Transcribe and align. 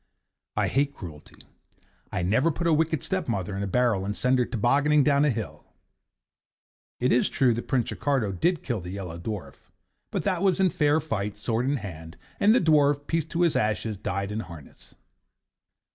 I 0.57 0.67
hate 0.67 0.95
cruelty: 0.95 1.43
I 2.11 2.23
never 2.23 2.49
put 2.49 2.65
a 2.65 2.73
wicked 2.73 3.03
stepmother 3.03 3.55
in 3.55 3.61
a 3.61 3.67
barrel 3.67 4.03
and 4.03 4.17
send 4.17 4.39
her 4.39 4.45
tobogganing 4.45 5.03
down 5.03 5.25
a 5.25 5.29
hill. 5.29 5.63
It 6.99 7.11
is 7.11 7.29
true 7.29 7.53
that 7.53 7.67
Prince 7.67 7.91
Ricardo 7.91 8.31
did 8.31 8.63
kill 8.63 8.81
the 8.81 8.89
Yellow 8.89 9.19
Dwarf; 9.19 9.69
but 10.09 10.23
that 10.23 10.41
was 10.41 10.59
in 10.59 10.71
fair 10.71 10.99
fight, 10.99 11.37
sword 11.37 11.67
in 11.69 11.75
hand, 11.77 12.17
and 12.39 12.55
the 12.55 12.59
dwarf, 12.59 13.05
peace 13.05 13.25
to 13.25 13.41
his 13.41 13.55
ashes! 13.55 13.95
died 13.95 14.31
in 14.31 14.39
harness. 14.39 14.95